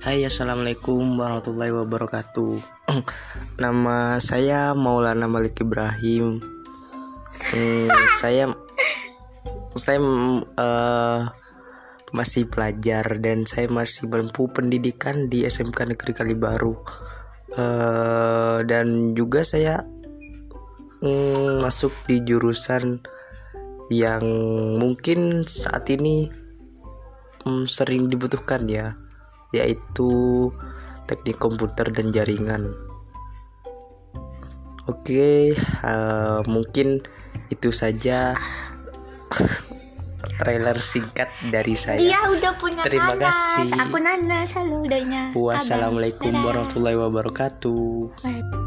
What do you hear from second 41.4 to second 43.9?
dari saya. Dia udah punya Terima nanas. kasih.